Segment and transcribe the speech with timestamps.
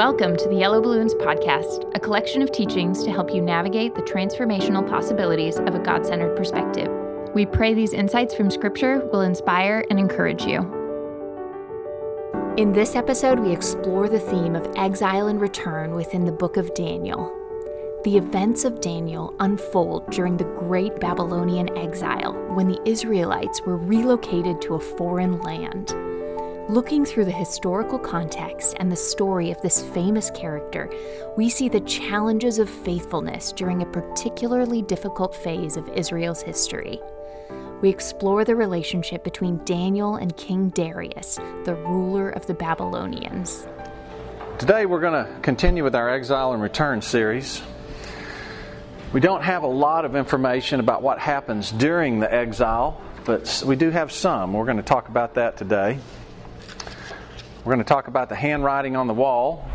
[0.00, 4.00] Welcome to the Yellow Balloons Podcast, a collection of teachings to help you navigate the
[4.00, 6.88] transformational possibilities of a God centered perspective.
[7.34, 10.60] We pray these insights from Scripture will inspire and encourage you.
[12.56, 16.72] In this episode, we explore the theme of exile and return within the book of
[16.72, 17.30] Daniel.
[18.04, 24.62] The events of Daniel unfold during the great Babylonian exile when the Israelites were relocated
[24.62, 25.94] to a foreign land.
[26.68, 30.88] Looking through the historical context and the story of this famous character,
[31.36, 37.00] we see the challenges of faithfulness during a particularly difficult phase of Israel's history.
[37.80, 43.66] We explore the relationship between Daniel and King Darius, the ruler of the Babylonians.
[44.58, 47.62] Today we're going to continue with our Exile and Return series.
[49.12, 53.74] We don't have a lot of information about what happens during the exile, but we
[53.74, 54.52] do have some.
[54.52, 55.98] We're going to talk about that today.
[57.62, 59.68] We're going to talk about the handwriting on the wall,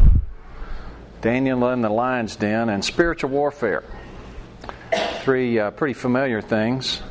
[1.22, 3.84] Daniel in the lion's den, and spiritual warfare.
[5.20, 7.04] Three uh, pretty familiar things.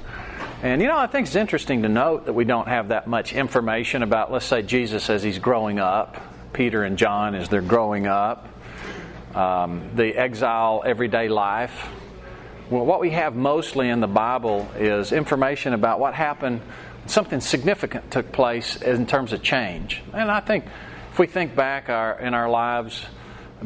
[0.64, 3.32] And you know, I think it's interesting to note that we don't have that much
[3.32, 6.20] information about, let's say, Jesus as he's growing up,
[6.52, 8.48] Peter and John as they're growing up,
[9.32, 11.86] um, the exile, everyday life.
[12.68, 16.62] Well, what we have mostly in the Bible is information about what happened
[17.06, 20.02] something significant took place in terms of change.
[20.12, 20.64] And I think
[21.12, 23.04] if we think back our, in our lives,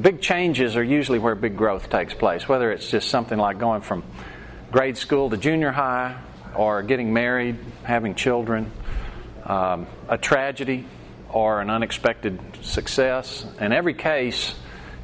[0.00, 3.82] big changes are usually where big growth takes place, whether it's just something like going
[3.82, 4.02] from
[4.70, 6.20] grade school to junior high
[6.54, 8.70] or getting married, having children,
[9.44, 10.84] um, a tragedy
[11.30, 13.46] or an unexpected success.
[13.60, 14.54] In every case,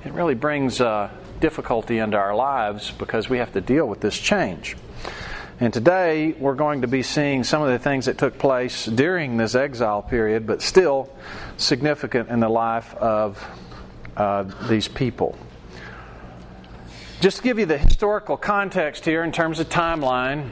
[0.05, 4.17] it really brings uh, difficulty into our lives because we have to deal with this
[4.19, 4.77] change.
[5.61, 9.37] And today we're going to be seeing some of the things that took place during
[9.37, 11.09] this exile period, but still
[11.59, 13.45] significant in the life of
[14.17, 15.39] uh, these people.
[17.21, 20.51] Just to give you the historical context here in terms of timeline,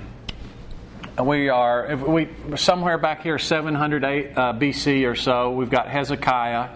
[1.21, 5.51] we are we somewhere back here 700 uh, BC or so.
[5.51, 6.69] We've got Hezekiah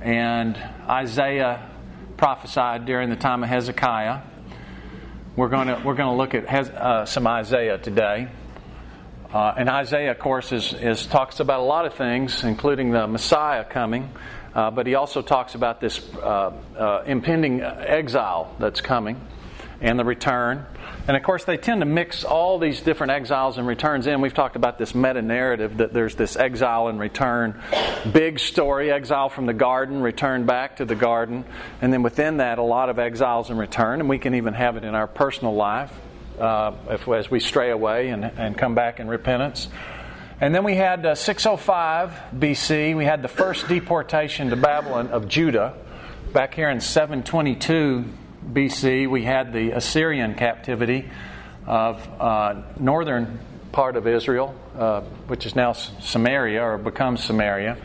[0.00, 0.56] and
[0.88, 1.70] Isaiah
[2.16, 4.22] prophesied during the time of Hezekiah.
[5.36, 8.26] We're going to we're going to look at uh, some Isaiah today.
[9.32, 13.06] Uh, and Isaiah, of course, is, is, talks about a lot of things, including the
[13.06, 14.10] Messiah coming.
[14.52, 19.20] Uh, but he also talks about this uh, uh, impending exile that's coming
[19.80, 20.66] and the return.
[21.10, 24.20] And of course, they tend to mix all these different exiles and returns in.
[24.20, 27.60] We've talked about this meta narrative that there's this exile and return,
[28.12, 31.44] big story, exile from the garden, return back to the garden.
[31.82, 33.98] And then within that, a lot of exiles and return.
[33.98, 35.92] And we can even have it in our personal life
[36.38, 39.66] uh, if, as we stray away and, and come back in repentance.
[40.40, 45.26] And then we had uh, 605 BC, we had the first deportation to Babylon of
[45.26, 45.74] Judah.
[46.32, 48.04] Back here in 722
[48.46, 51.10] BC, we had the Assyrian captivity
[51.66, 53.38] of uh, northern
[53.72, 57.76] part of Israel, uh, which is now Samaria or becomes Samaria.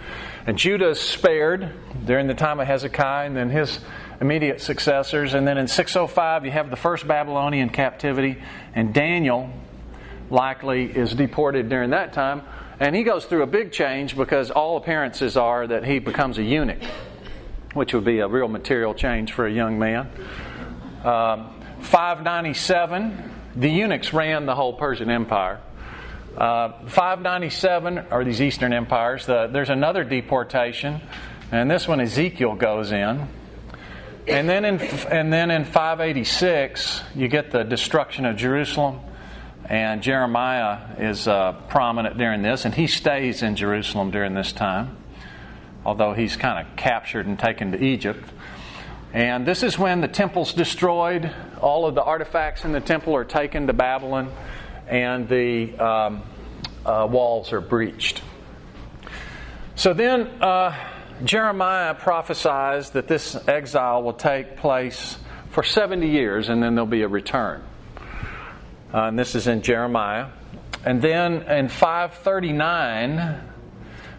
[0.47, 1.71] And Judah is spared
[2.05, 3.79] during the time of Hezekiah and then his
[4.21, 5.33] immediate successors.
[5.33, 8.37] And then in 605, you have the first Babylonian captivity,
[8.73, 9.49] and Daniel
[10.29, 12.43] likely is deported during that time.
[12.79, 16.43] And he goes through a big change because all appearances are that he becomes a
[16.43, 16.83] eunuch,
[17.73, 20.09] which would be a real material change for a young man.
[21.05, 25.61] Um, 597, the eunuchs ran the whole Persian Empire.
[26.35, 29.27] Uh, 597 are these Eastern empires.
[29.27, 31.01] The, there's another deportation,
[31.51, 33.27] and this one Ezekiel goes in.
[34.27, 38.99] And then in, and then in 586, you get the destruction of Jerusalem,
[39.69, 44.97] and Jeremiah is uh, prominent during this, and he stays in Jerusalem during this time,
[45.85, 48.27] although he's kind of captured and taken to Egypt.
[49.15, 51.31] And this is when the temple's destroyed.
[51.61, 54.29] All of the artifacts in the temple are taken to Babylon,
[54.89, 56.21] and the um,
[56.85, 58.21] uh, walls are breached.
[59.75, 60.75] So then uh,
[61.23, 65.17] Jeremiah prophesies that this exile will take place
[65.51, 67.63] for 70 years, and then there'll be a return.
[68.93, 70.27] Uh, and this is in Jeremiah.
[70.83, 73.41] And then in 539,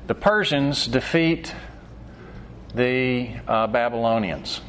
[0.06, 1.54] the Persians defeat
[2.74, 4.62] the uh, Babylonians.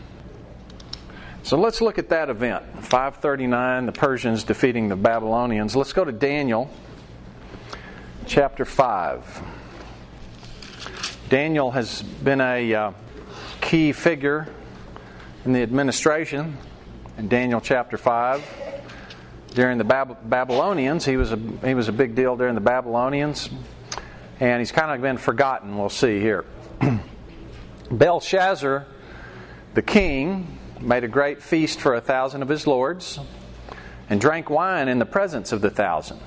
[1.47, 2.65] So let's look at that event.
[2.83, 5.77] 539, the Persians defeating the Babylonians.
[5.77, 6.69] Let's go to Daniel
[8.25, 9.43] chapter 5.
[11.29, 12.91] Daniel has been a uh,
[13.61, 14.49] key figure
[15.45, 16.57] in the administration
[17.17, 18.43] in Daniel chapter 5.
[19.53, 23.49] During the Bab- Babylonians, he was, a, he was a big deal during the Babylonians,
[24.41, 26.43] and he's kind of been forgotten, we'll see here.
[27.89, 28.85] Belshazzar
[29.75, 33.19] The king made a great feast for a thousand of his lords
[34.09, 36.19] and drank wine in the presence of the thousand.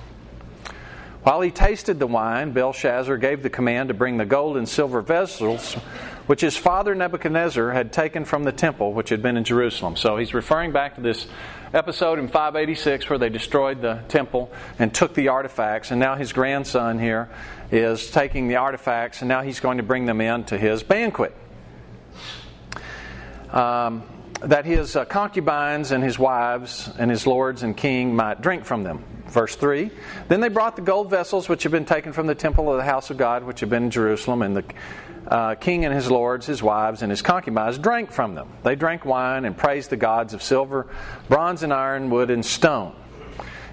[1.23, 5.03] While he tasted the wine, Belshazzar gave the command to bring the gold and silver
[5.03, 5.77] vessels
[6.27, 9.97] which his father Nebuchadnezzar had taken from the temple which had been in Jerusalem.
[9.97, 11.27] So he's referring back to this
[11.75, 16.33] episode in 586 where they destroyed the temple and took the artifacts, and now his
[16.33, 17.29] grandson here
[17.73, 21.35] is taking the artifacts, and now he's going to bring them in to his banquet.
[23.51, 24.05] Um,
[24.41, 28.83] that his uh, concubines and his wives and his lords and king might drink from
[28.83, 29.05] them.
[29.27, 29.91] Verse 3
[30.29, 32.85] Then they brought the gold vessels which had been taken from the temple of the
[32.85, 34.65] house of God, which had been in Jerusalem, and the
[35.29, 38.49] uh, king and his lords, his wives, and his concubines drank from them.
[38.65, 40.87] They drank wine and praised the gods of silver,
[41.29, 42.95] bronze, and iron, wood, and stone.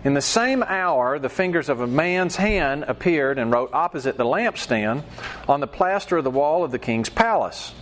[0.04, 4.26] In the same hour, the fingers of a man's hand appeared and wrote opposite the
[4.26, 5.04] lampstand
[5.48, 7.74] on the plaster of the wall of the king's palace.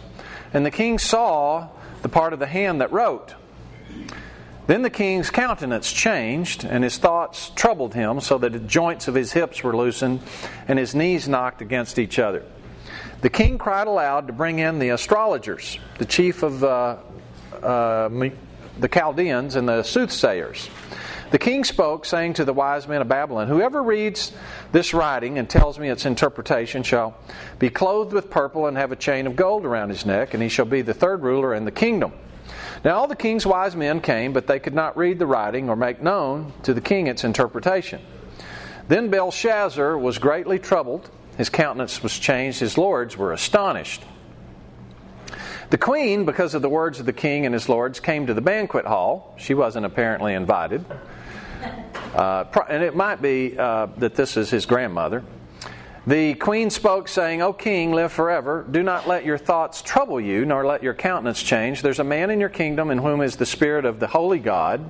[0.53, 1.67] And the king saw
[2.05, 3.33] the part of the hand that wrote.
[4.67, 9.15] Then the king's countenance changed, and his thoughts troubled him, so that the joints of
[9.15, 10.19] his hips were loosened,
[10.67, 12.43] and his knees knocked against each other.
[13.21, 16.97] The king cried aloud to bring in the astrologers, the chief of uh,
[17.63, 20.69] uh, the Chaldeans, and the soothsayers.
[21.31, 24.31] The king spoke, saying to the wise men of Babylon, Whoever reads
[24.71, 27.17] this writing and tells me its interpretation shall
[27.59, 30.49] be clothed with purple and have a chain of gold around his neck, and he
[30.49, 32.13] shall be the third ruler in the kingdom.
[32.83, 35.75] Now all the king's wise men came, but they could not read the writing or
[35.75, 38.01] make known to the king its interpretation.
[38.87, 42.59] Then Belshazzar was greatly troubled his countenance was changed.
[42.59, 44.03] His lords were astonished.
[45.69, 48.41] The queen, because of the words of the king and his lords, came to the
[48.41, 49.35] banquet hall.
[49.37, 50.85] She wasn't apparently invited.
[52.13, 55.23] Uh, and it might be uh, that this is his grandmother.
[56.07, 58.63] The queen spoke, saying, O king, live forever.
[58.69, 61.81] Do not let your thoughts trouble you, nor let your countenance change.
[61.81, 64.87] There's a man in your kingdom in whom is the Spirit of the Holy God.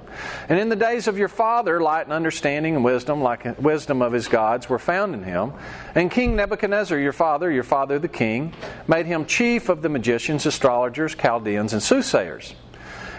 [0.49, 4.11] And in the days of your father, light and understanding and wisdom, like wisdom of
[4.11, 5.53] his gods, were found in him.
[5.95, 8.53] And King Nebuchadnezzar, your father, your father the king,
[8.85, 12.55] made him chief of the magicians, astrologers, Chaldeans, and soothsayers.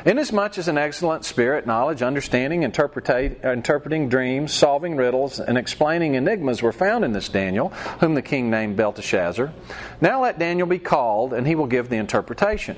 [0.06, 6.70] Inasmuch as an excellent spirit, knowledge, understanding, interpreting dreams, solving riddles, and explaining enigmas were
[6.70, 9.53] found in this Daniel, whom the king named Belteshazzar,
[10.00, 12.76] now let Daniel be called, and he will give the interpretation.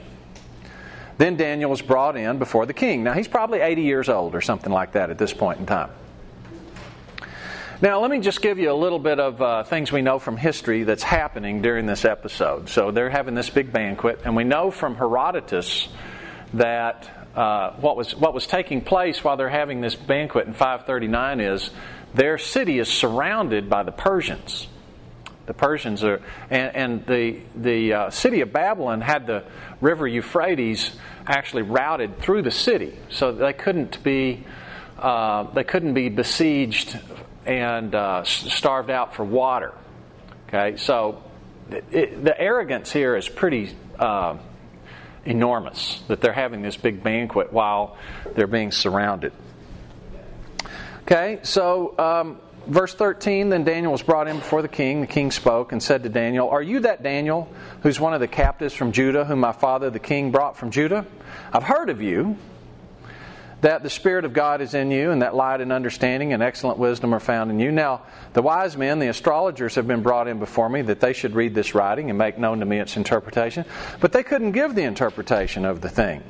[1.18, 3.04] Then Daniel was brought in before the king.
[3.04, 5.90] Now he's probably 80 years old or something like that at this point in time.
[7.82, 10.36] Now, let me just give you a little bit of uh, things we know from
[10.36, 12.68] history that's happening during this episode.
[12.68, 15.88] So, they're having this big banquet, and we know from Herodotus
[16.54, 21.40] that uh, what was what was taking place while they're having this banquet in 539
[21.40, 21.70] is
[22.12, 24.66] their city is surrounded by the Persians.
[25.46, 26.20] The Persians are,
[26.50, 29.44] and, and the the uh, city of Babylon had the
[29.80, 30.96] river Euphrates
[31.28, 34.44] actually routed through the city, so they couldn't be
[34.98, 36.98] uh, they couldn't be besieged
[37.46, 39.74] and uh, starved out for water.
[40.48, 41.22] Okay, so
[41.70, 44.38] it, the arrogance here is pretty uh,
[45.28, 47.96] enormous that they're having this big banquet while
[48.34, 49.32] they're being surrounded.
[51.02, 55.00] Okay, so um, verse 13 then Daniel was brought in before the king.
[55.00, 57.52] The king spoke and said to Daniel, Are you that Daniel
[57.82, 61.06] who's one of the captives from Judah, whom my father the king brought from Judah?
[61.52, 62.36] I've heard of you
[63.60, 66.78] that the Spirit of God is in you, and that light and understanding and excellent
[66.78, 67.72] wisdom are found in you.
[67.72, 71.34] Now, the wise men, the astrologers, have been brought in before me that they should
[71.34, 73.64] read this writing and make known to me its interpretation,
[74.00, 76.22] but they couldn't give the interpretation of the thing.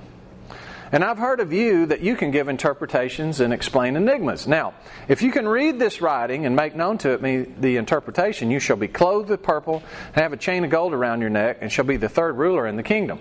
[0.90, 4.46] And I've heard of you that you can give interpretations and explain enigmas.
[4.46, 4.72] Now,
[5.06, 8.58] if you can read this writing and make known to it me the interpretation, you
[8.58, 9.82] shall be clothed with purple
[10.14, 12.66] and have a chain of gold around your neck, and shall be the third ruler
[12.66, 13.18] in the kingdom.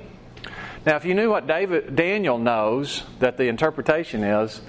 [0.88, 4.62] Now, if you knew what David, Daniel knows that the interpretation is,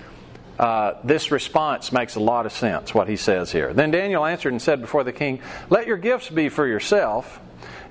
[0.58, 3.72] uh, this response makes a lot of sense, what he says here.
[3.72, 7.38] Then Daniel answered and said before the king, Let your gifts be for yourself,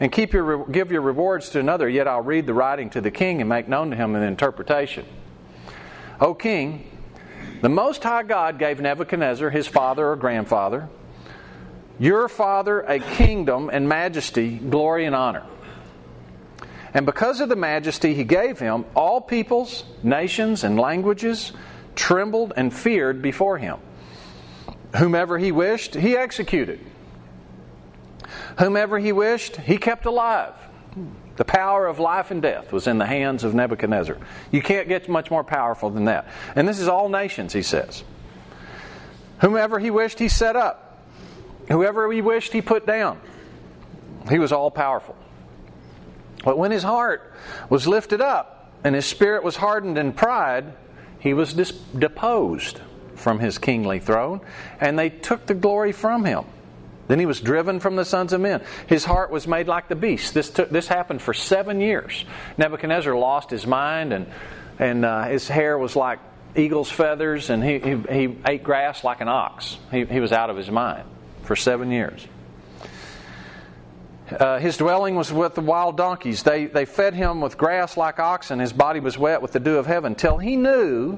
[0.02, 3.12] and keep your, give your rewards to another, yet I'll read the writing to the
[3.12, 5.06] king and make known to him an interpretation.
[6.20, 6.86] O king,
[7.62, 10.90] the Most High God gave Nebuchadnezzar, his father or grandfather,
[11.98, 15.46] your father a kingdom and majesty, glory and honor.
[16.98, 21.54] And because of the majesty he gave him, all peoples, nations, and languages
[21.94, 23.78] trembled and feared before him.
[24.96, 26.80] Whomever he wished, he executed.
[28.58, 30.56] Whomever he wished, he kept alive.
[31.36, 34.18] The power of life and death was in the hands of Nebuchadnezzar.
[34.50, 36.28] You can't get much more powerful than that.
[36.56, 38.04] And this is all nations, he says.
[39.42, 41.06] Whomever he wished, he set up.
[41.68, 43.22] Whoever he wished, he put down.
[44.32, 45.16] He was all powerful.
[46.48, 47.34] But when his heart
[47.70, 50.72] was lifted up, and his spirit was hardened in pride,
[51.20, 52.80] he was deposed
[53.16, 54.40] from his kingly throne,
[54.80, 56.46] and they took the glory from him.
[57.10, 58.64] Then he was driven from the sons of men.
[58.88, 60.34] His heart was made like the beast.
[60.34, 62.24] This, took, this happened for seven years.
[62.58, 64.28] Nebuchadnezzar lost his mind, and,
[64.80, 66.20] and uh, his hair was like
[66.56, 69.78] eagle's feathers, and he, he, he ate grass like an ox.
[69.92, 71.04] He, he was out of his mind
[71.44, 72.26] for seven years.
[74.30, 76.44] Uh, his dwelling was with the wild donkeys.
[76.44, 78.60] They, they fed him with grass like oxen.
[78.60, 81.18] His body was wet with the dew of heaven, till he knew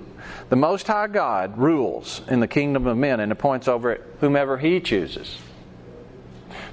[0.50, 4.60] the Most High God rules in the kingdom of men and appoints over it whomever
[4.60, 5.40] he chooses.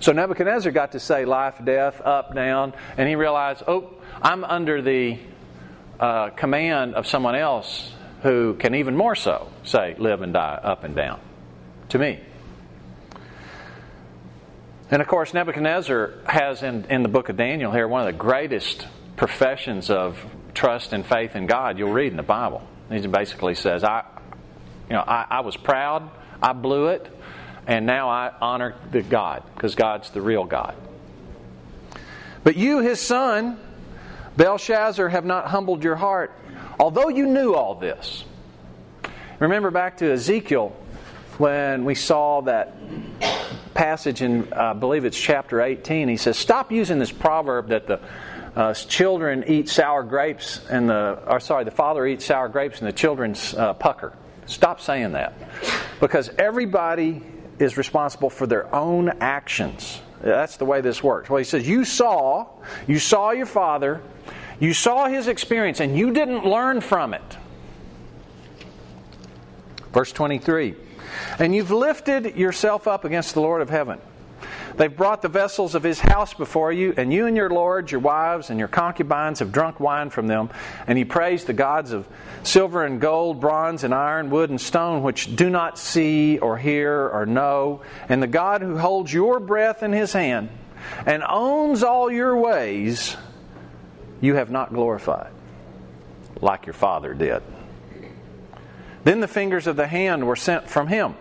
[0.01, 4.83] So Nebuchadnezzar got to say life, death, up, down, and he realized, oh, I'm under
[4.83, 5.19] the
[5.99, 10.85] uh, command of someone else who can even more so say live and die, up
[10.85, 11.19] and down
[11.89, 12.21] to me.
[14.89, 18.19] And of course, Nebuchadnezzar has in, in the book of Daniel here one of the
[18.19, 20.25] greatest professions of
[20.55, 22.63] trust and faith in God you'll read in the Bible.
[22.91, 24.05] He basically says, I,
[24.89, 26.09] you know, I, I was proud,
[26.41, 27.05] I blew it,
[27.67, 30.77] and now I honor the God because God's the real God.
[32.45, 33.59] But you, his son,
[34.37, 36.33] Belshazzar, have not humbled your heart,
[36.79, 38.25] although you knew all this.
[39.41, 40.77] Remember back to Ezekiel
[41.39, 42.77] when we saw that
[43.77, 46.09] passage in, I believe it's chapter 18.
[46.09, 48.01] He says, Stop using this proverb that the
[48.57, 52.89] uh, children eat sour grapes and the, or sorry, the father eats sour grapes and
[52.89, 54.15] the children uh, pucker.
[54.47, 55.35] Stop saying that.
[56.01, 57.23] Because everybody
[57.59, 60.01] is responsible for their own actions.
[60.23, 61.29] That's the way this works.
[61.29, 62.47] Well, he says, You saw,
[62.87, 64.01] you saw your father,
[64.59, 67.37] you saw his experience, and you didn't learn from it.
[69.97, 70.75] Verse 23
[71.39, 73.99] And you've lifted yourself up against the Lord of heaven.
[74.77, 78.03] They've brought the vessels of his house before you, and you and your lords, your
[78.03, 80.51] wives, and your concubines have drunk wine from them.
[80.87, 82.07] And he praised the gods of
[82.43, 87.09] silver and gold, bronze and iron, wood and stone, which do not see or hear
[87.09, 87.81] or know.
[88.11, 90.51] And the God who holds your breath in his hand
[91.07, 93.17] and owns all your ways,
[94.21, 95.33] you have not glorified,
[96.43, 97.43] like your father did.
[99.07, 101.15] Then the fingers of the hand were sent from him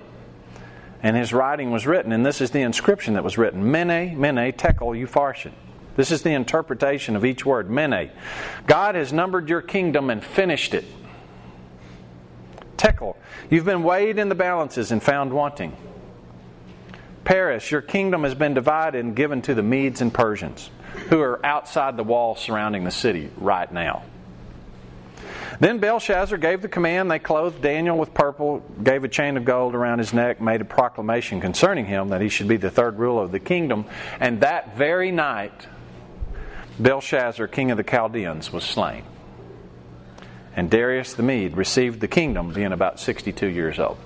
[1.06, 4.51] and his writing was written, and this is the inscription that was written Mene, Mene,
[4.54, 5.51] Tekel, Upharsin.
[5.96, 8.10] This is the interpretation of each word, Mene.
[8.65, 10.84] God has numbered your kingdom and finished it.
[12.75, 13.18] Tekel,
[13.51, 15.77] you've been weighed in the balances and found wanting.
[17.24, 20.72] Peres, your kingdom has been divided and given to the Medes and Persians,
[21.10, 24.01] who are outside the wall surrounding the city right now.
[25.59, 27.09] Then Belshazzar gave the command.
[27.09, 30.65] They clothed Daniel with purple, gave a chain of gold around his neck, made a
[30.65, 33.85] proclamation concerning him that he should be the third ruler of the kingdom.
[34.19, 35.67] And that very night,
[36.79, 39.03] Belshazzar, king of the Chaldeans, was slain.
[40.55, 43.97] And Darius the Mede received the kingdom, being about 62 years old.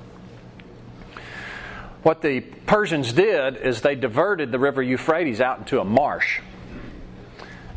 [2.01, 6.39] What the Persians did is they diverted the river Euphrates out into a marsh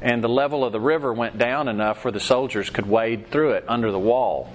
[0.03, 3.53] and the level of the river went down enough where the soldiers could wade through
[3.53, 4.53] it under the wall.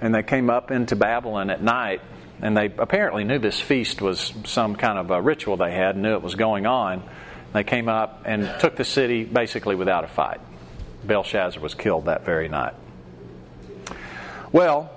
[0.00, 2.00] And they came up into Babylon at night,
[2.40, 6.14] and they apparently knew this feast was some kind of a ritual they had, knew
[6.14, 7.02] it was going on.
[7.52, 10.40] They came up and took the city basically without a fight.
[11.04, 12.74] Belshazzar was killed that very night.
[14.52, 14.90] Well,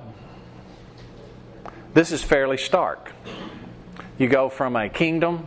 [1.93, 3.11] this is fairly stark.
[4.17, 5.45] You go from a kingdom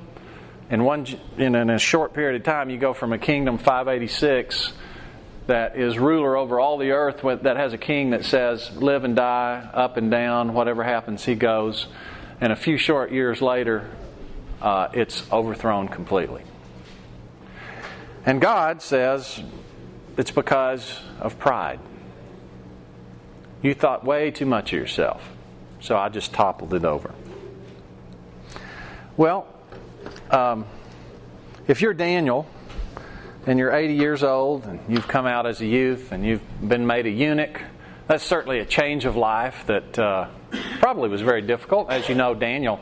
[0.71, 4.73] in one in, in a short period of time, you go from a kingdom 586
[5.47, 9.17] that is ruler over all the earth that has a king that says live and
[9.17, 11.87] die, up and down, whatever happens, he goes.
[12.41, 13.91] And a few short years later,
[14.61, 16.43] uh, it's overthrown completely.
[18.25, 19.43] And God says
[20.17, 21.81] it's because of pride.
[23.63, 25.29] You thought way too much of yourself,
[25.81, 27.15] so I just toppled it over.
[29.17, 29.47] Well,
[30.33, 30.65] um,
[31.69, 32.47] if you're Daniel
[33.47, 36.87] and you're 80 years old and you've come out as a youth and you've been
[36.87, 37.61] made a eunuch,
[38.07, 40.29] that's certainly a change of life that uh,
[40.81, 41.91] probably was very difficult.
[41.91, 42.81] As you know, Daniel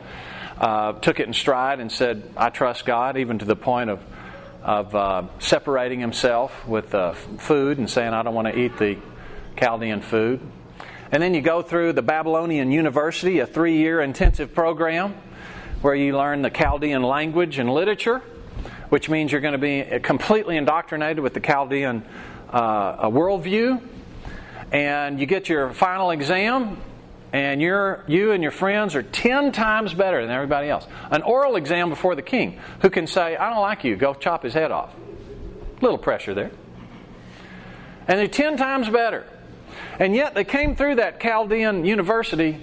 [0.57, 3.99] uh, took it in stride and said, I trust God, even to the point of,
[4.63, 8.97] of uh, separating himself with uh, food and saying, I don't want to eat the
[9.57, 10.39] Chaldean food.
[11.11, 15.15] And then you go through the Babylonian University, a three year intensive program
[15.81, 18.19] where you learn the Chaldean language and literature,
[18.89, 22.03] which means you're going to be completely indoctrinated with the Chaldean
[22.49, 23.81] uh, worldview.
[24.71, 26.77] And you get your final exam,
[27.33, 30.85] and you're, you and your friends are 10 times better than everybody else.
[31.09, 34.43] An oral exam before the king, who can say, I don't like you, go chop
[34.43, 34.93] his head off.
[35.81, 36.51] Little pressure there.
[38.07, 39.25] And they're 10 times better.
[39.99, 42.59] And yet they came through that Chaldean university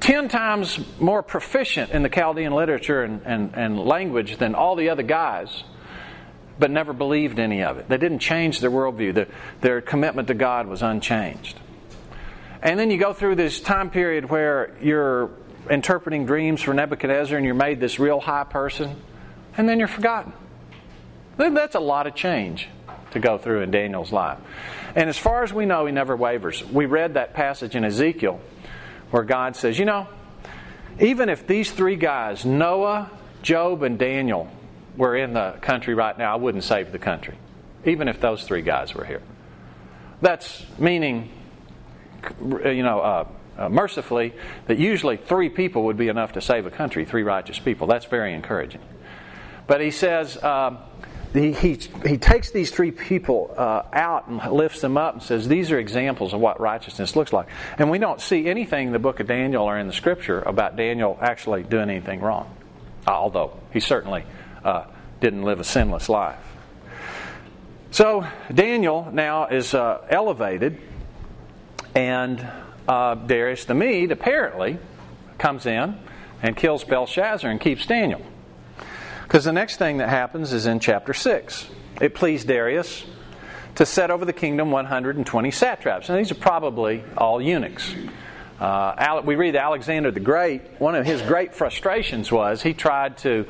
[0.00, 4.90] 10 times more proficient in the Chaldean literature and, and, and language than all the
[4.90, 5.64] other guys,
[6.58, 7.88] but never believed any of it.
[7.88, 9.28] They didn't change their worldview, their,
[9.60, 11.58] their commitment to God was unchanged.
[12.62, 15.30] And then you go through this time period where you're
[15.70, 18.96] interpreting dreams for Nebuchadnezzar and you're made this real high person,
[19.56, 20.32] and then you're forgotten.
[21.36, 22.68] That's a lot of change
[23.12, 24.38] to go through in Daniel's life.
[24.94, 26.64] And as far as we know, he never wavers.
[26.64, 28.40] We read that passage in Ezekiel
[29.10, 30.06] where God says, you know,
[31.00, 33.10] even if these three guys, Noah,
[33.42, 34.48] Job, and Daniel,
[34.96, 37.36] were in the country right now, I wouldn't save the country,
[37.84, 39.22] even if those three guys were here.
[40.20, 41.30] That's meaning,
[42.40, 44.34] you know, uh, uh, mercifully,
[44.66, 47.86] that usually three people would be enough to save a country, three righteous people.
[47.86, 48.80] That's very encouraging.
[49.66, 50.76] But he says, uh,
[51.34, 55.70] he, he, takes these three people uh, out and lifts them up and says, These
[55.70, 57.48] are examples of what righteousness looks like.
[57.76, 60.76] And we don't see anything in the book of Daniel or in the scripture about
[60.76, 62.54] Daniel actually doing anything wrong,
[63.06, 64.24] although he certainly
[64.64, 64.84] uh,
[65.20, 66.38] didn't live a sinless life.
[67.90, 70.80] So Daniel now is uh, elevated,
[71.94, 72.46] and
[72.86, 74.78] uh, Darius the Mede apparently
[75.36, 75.98] comes in
[76.42, 78.22] and kills Belshazzar and keeps Daniel.
[79.28, 81.68] Because the next thing that happens is in chapter 6.
[82.00, 83.04] It pleased Darius
[83.74, 86.08] to set over the kingdom 120 satraps.
[86.08, 87.94] And these are probably all eunuchs.
[88.58, 90.62] Uh, we read Alexander the Great.
[90.78, 93.44] One of his great frustrations was he tried to,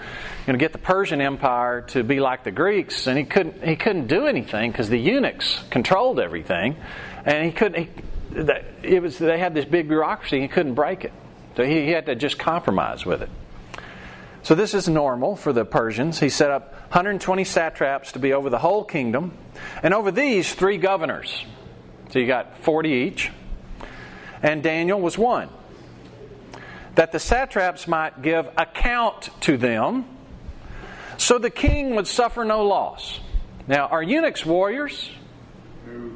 [0.47, 3.63] you know, get the Persian Empire to be like the Greeks, and he couldn't.
[3.63, 6.77] He couldn't do anything because the eunuchs controlled everything,
[7.25, 7.85] and he couldn't.
[7.85, 7.91] He,
[8.83, 10.37] it was they had this big bureaucracy.
[10.37, 11.13] And he couldn't break it,
[11.57, 13.31] so he, he had to just compromise with it.
[14.43, 16.21] So this is normal for the Persians.
[16.21, 19.37] He set up 120 satraps to be over the whole kingdom,
[19.83, 21.45] and over these, three governors.
[22.11, 23.31] So you got 40 each.
[24.43, 25.49] And Daniel was one.
[26.95, 30.07] That the satraps might give account to them,
[31.17, 33.21] so the king would suffer no loss.
[33.67, 35.11] Now, are eunuchs warriors?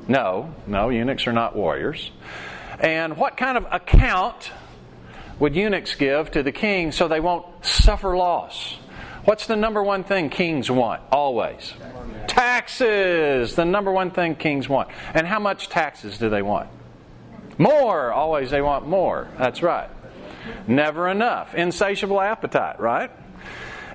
[0.09, 2.11] No, no, eunuchs are not warriors.
[2.81, 4.51] And what kind of account
[5.39, 8.79] would eunuchs give to the king so they won't suffer loss?
[9.25, 11.03] What's the number one thing kings want?
[11.13, 11.73] Always.
[12.27, 13.55] Taxes.
[13.55, 14.89] The number one thing kings want.
[15.15, 16.69] And how much taxes do they want?
[17.57, 18.13] More.
[18.13, 19.29] Always they want more.
[19.39, 19.91] That's right.
[20.67, 21.55] Never enough.
[21.55, 23.11] Insatiable appetite, right?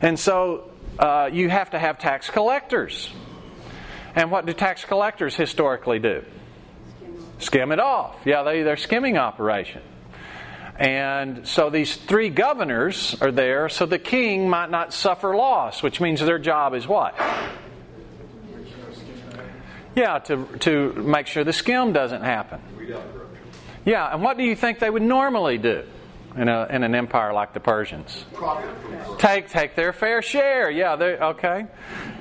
[0.01, 3.09] And so uh, you have to have tax collectors.
[4.15, 6.23] And what do tax collectors historically do?
[7.39, 8.15] Skim it off.
[8.25, 9.81] Yeah, they, they're skimming operation.
[10.79, 15.99] And so these three governors are there so the king might not suffer loss, which
[15.99, 17.15] means their job is what?
[19.95, 22.61] Yeah, to, to make sure the skim doesn't happen.
[23.83, 25.83] Yeah, and what do you think they would normally do
[26.35, 28.25] in, a, in an empire like the Persians?
[29.17, 30.69] Take, take their fair share.
[30.69, 31.65] Yeah, okay.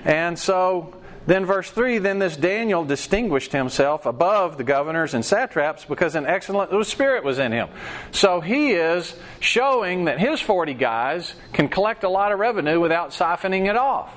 [0.04, 0.94] And so
[1.26, 6.24] then, verse 3 then this Daniel distinguished himself above the governors and satraps because an
[6.24, 7.68] excellent spirit was in him.
[8.12, 13.10] So he is showing that his 40 guys can collect a lot of revenue without
[13.10, 14.12] siphoning it off.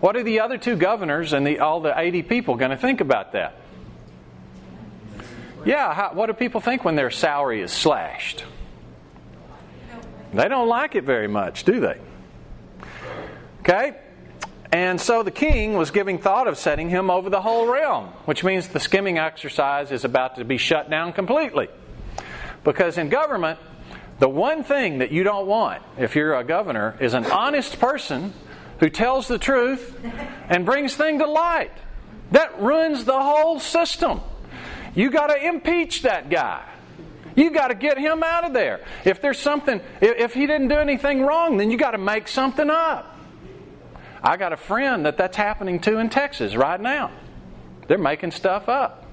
[0.00, 3.02] What are the other two governors and the, all the 80 people going to think
[3.02, 3.56] about that?
[5.66, 8.44] Yeah, how, what do people think when their salary is slashed?
[10.32, 12.00] They don't like it very much, do they?
[13.60, 13.96] Okay?
[14.70, 18.44] And so the king was giving thought of setting him over the whole realm, which
[18.44, 21.68] means the skimming exercise is about to be shut down completely.
[22.64, 23.58] Because in government,
[24.18, 28.34] the one thing that you don't want, if you're a governor, is an honest person
[28.80, 29.98] who tells the truth
[30.48, 31.72] and brings things to light.
[32.32, 34.20] That ruins the whole system.
[34.94, 36.62] You got to impeach that guy.
[37.34, 38.80] You got to get him out of there.
[39.04, 42.68] If there's something, if he didn't do anything wrong, then you got to make something
[42.68, 43.17] up.
[44.22, 47.10] I got a friend that that's happening to in Texas right now.
[47.86, 49.06] They're making stuff up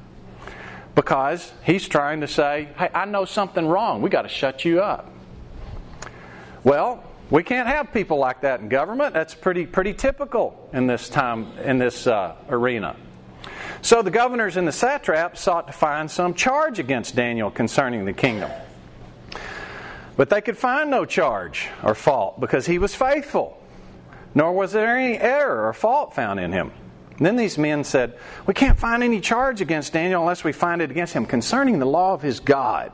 [0.95, 4.01] because he's trying to say, "Hey, I know something wrong.
[4.01, 5.11] We got to shut you up."
[6.63, 9.13] Well, we can't have people like that in government.
[9.13, 12.95] That's pretty pretty typical in this time in this uh, arena.
[13.81, 18.13] So the governors and the satraps sought to find some charge against Daniel concerning the
[18.13, 18.49] kingdom.
[20.17, 23.61] But they could find no charge or fault because he was faithful
[24.35, 26.71] nor was there any error or fault found in him.
[27.17, 30.81] And then these men said, We can't find any charge against Daniel unless we find
[30.81, 32.91] it against him concerning the law of his God.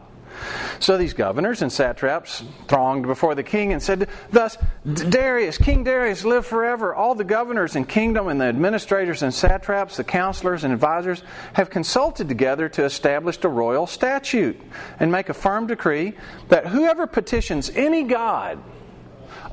[0.80, 6.24] So these governors and satraps thronged before the king and said, Thus, Darius, King Darius,
[6.24, 6.96] live forever.
[6.96, 11.24] All the governors and kingdom and the administrators and satraps, the counselors and advisors
[11.54, 14.60] have consulted together to establish a royal statute
[15.00, 16.14] and make a firm decree
[16.48, 18.58] that whoever petitions any god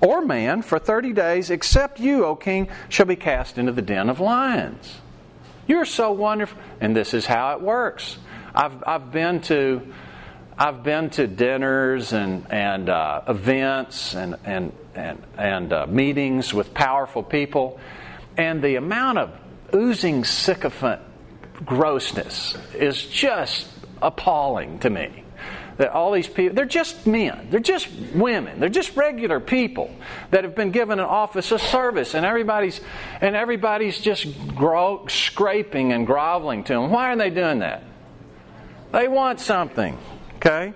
[0.00, 4.08] or man for 30 days, except you, O king, shall be cast into the den
[4.08, 4.98] of lions.
[5.66, 6.58] You're so wonderful.
[6.80, 8.18] And this is how it works.
[8.54, 9.82] I've, I've been to.
[10.60, 16.74] I've been to dinners and, and uh, events and, and, and, and uh, meetings with
[16.74, 17.78] powerful people,
[18.36, 19.30] and the amount of
[19.72, 21.00] oozing sycophant
[21.64, 23.68] grossness is just
[24.02, 25.22] appalling to me
[25.78, 29.90] that all these people, they're just men, they're just women, they're just regular people
[30.30, 32.80] that have been given an office of service, and everybody's
[33.20, 36.90] and everybody's just gro- scraping and groveling to them.
[36.90, 37.84] Why are they doing that?
[38.92, 39.98] They want something,
[40.36, 40.74] okay?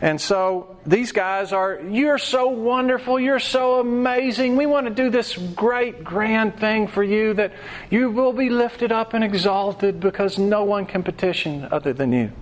[0.00, 4.56] And so these guys are, you're so wonderful, you're so amazing.
[4.56, 7.52] We want to do this great, grand thing for you that
[7.88, 12.32] you will be lifted up and exalted because no one can petition other than you.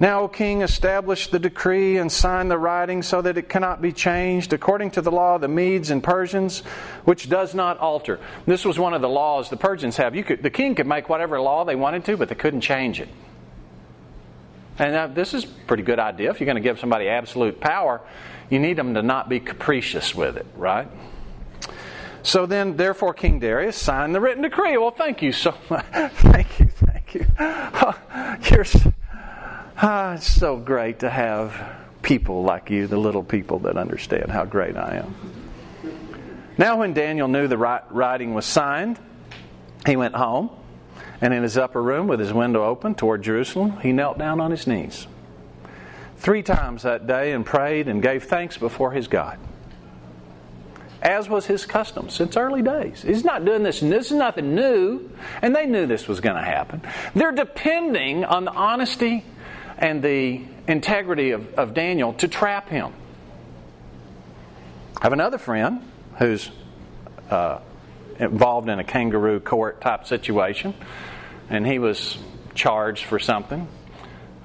[0.00, 3.92] Now, O king, establish the decree and sign the writing so that it cannot be
[3.92, 6.60] changed according to the law of the Medes and Persians,
[7.04, 8.20] which does not alter.
[8.46, 10.14] This was one of the laws the Persians have.
[10.14, 13.08] Could, the king could make whatever law they wanted to, but they couldn't change it.
[14.78, 16.30] And this is a pretty good idea.
[16.30, 18.00] If you're going to give somebody absolute power,
[18.48, 20.86] you need them to not be capricious with it, right?
[22.22, 24.76] So then, therefore, King Darius signed the written decree.
[24.76, 25.84] Well, thank you so much.
[25.86, 27.26] thank you, thank you.
[28.56, 28.64] you're
[29.80, 31.54] Ah, it's so great to have
[32.02, 35.14] people like you, the little people that understand how great I am.
[36.56, 38.98] Now, when Daniel knew the writing was signed,
[39.86, 40.50] he went home,
[41.20, 44.50] and in his upper room with his window open toward Jerusalem, he knelt down on
[44.50, 45.06] his knees
[46.16, 49.38] three times that day and prayed and gave thanks before his God.
[51.00, 53.02] As was his custom since early days.
[53.02, 55.08] He's not doing this, this is nothing new,
[55.40, 56.82] and they knew this was going to happen.
[57.14, 59.24] They're depending on the honesty
[59.78, 62.92] and the integrity of, of Daniel to trap him.
[64.96, 65.82] I have another friend
[66.18, 66.50] who's
[67.30, 67.60] uh,
[68.18, 70.74] involved in a kangaroo court type situation,
[71.48, 72.18] and he was
[72.54, 73.68] charged for something.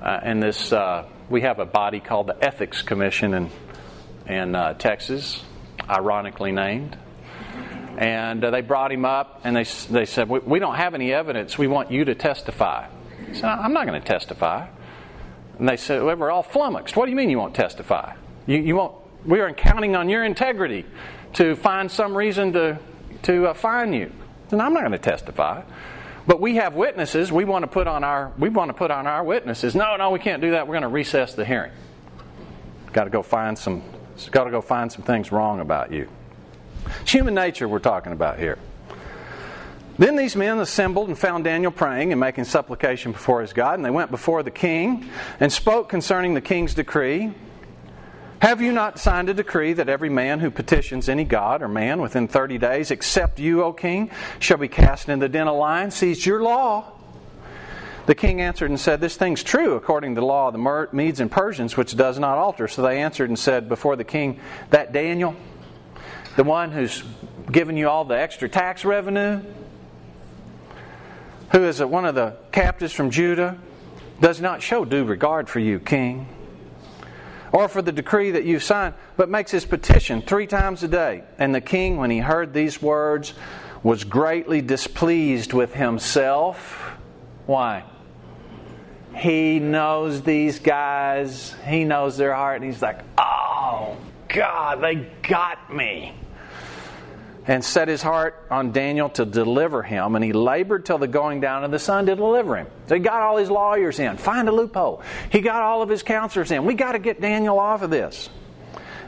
[0.02, 3.50] Uh, and this, uh, we have a body called the Ethics Commission in
[4.28, 5.44] in uh, Texas,
[5.90, 6.98] ironically named.
[7.98, 11.14] And uh, they brought him up, and they they said, we, "We don't have any
[11.14, 11.58] evidence.
[11.58, 12.88] We want you to testify."
[13.28, 14.68] He said, "I'm not going to testify."
[15.60, 16.96] And they said, well, we're all flummoxed.
[16.96, 18.16] What do you mean you won't testify?
[18.48, 20.86] You, you won't, we are counting on your integrity
[21.34, 22.80] to find some reason to,
[23.24, 24.12] to uh, fine you.
[24.52, 25.64] And I'm not going to testify.
[26.26, 27.32] But we have witnesses.
[27.32, 29.76] We want to put on our we want to put on our witnesses.
[29.76, 30.68] No, no, we can't do that.
[30.68, 31.72] We're going to recess the hearing.
[32.94, 33.84] Got to go find some.
[34.32, 36.08] Got to go find some things wrong about you.
[37.02, 38.58] It's human nature we're talking about here.
[39.98, 43.86] Then these men assembled and found Daniel praying and making supplication before his God, and
[43.86, 47.34] they went before the king and spoke concerning the king's decree.
[48.40, 52.02] Have you not signed a decree that every man who petitions any god or man
[52.02, 55.96] within 30 days, except you, O king, shall be cast into the den of lions?
[55.96, 56.92] Seized your law.
[58.06, 61.22] The king answered and said, This thing's true according to the law of the Medes
[61.22, 62.68] and Persians, which does not alter.
[62.68, 64.40] So they answered and said before the king,
[64.72, 65.36] That Daniel,
[66.36, 67.02] the one who's
[67.50, 69.42] given you all the extra tax revenue,
[71.54, 73.58] who is one of the captives from Judah,
[74.20, 76.28] does not show due regard for you, king,
[77.52, 81.24] or for the decree that you signed, but makes his petition three times a day.
[81.38, 83.34] And the king, when he heard these words,
[83.84, 86.92] was greatly displeased with himself.
[87.46, 87.84] Why?
[89.16, 93.96] He knows these guys, he knows their heart, and he's like, oh,
[94.28, 96.16] God, they got me
[97.46, 101.42] and set his heart on Daniel to deliver him, and he labored till the going
[101.42, 102.68] down of the sun to deliver him.
[102.88, 105.02] So he got all his lawyers in, find a loophole.
[105.30, 106.66] He got all of his counselors in.
[106.66, 108.30] We got to get Daniel off of this.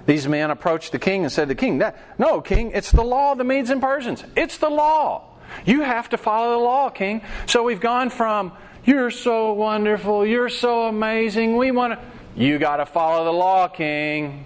[0.05, 1.81] These men approached the king and said to the king,
[2.17, 4.23] No, king, it's the law of the Medes and Persians.
[4.35, 5.23] It's the law.
[5.65, 7.21] You have to follow the law, king.
[7.47, 8.51] So we've gone from,
[8.83, 12.05] You're so wonderful, you're so amazing, we want to.
[12.35, 14.45] You got to follow the law, king.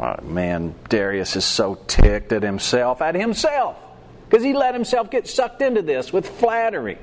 [0.00, 3.76] Oh, man, Darius is so ticked at himself, at himself,
[4.28, 6.96] because he let himself get sucked into this with flattery.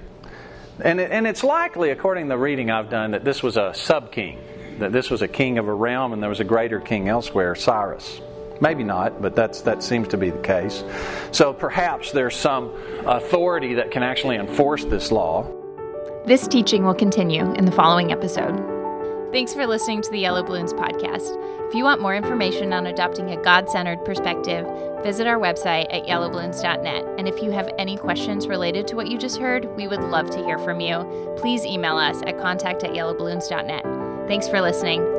[0.80, 3.74] And, it, and it's likely, according to the reading I've done, that this was a
[3.76, 4.40] sub king,
[4.80, 7.54] that this was a king of a realm and there was a greater king elsewhere,
[7.54, 8.20] Cyrus.
[8.62, 10.84] Maybe not, but that's, that seems to be the case.
[11.32, 12.74] So perhaps there's some
[13.06, 15.48] authority that can actually enforce this law.
[16.26, 18.56] This teaching will continue in the following episode.
[19.32, 21.57] Thanks for listening to the Yellow Balloons podcast.
[21.68, 24.66] If you want more information on adopting a God centered perspective,
[25.04, 27.06] visit our website at yellowballoons.net.
[27.18, 30.30] And if you have any questions related to what you just heard, we would love
[30.30, 31.36] to hear from you.
[31.38, 33.84] Please email us at contact at yellowballoons.net.
[34.30, 35.17] Thanks for listening.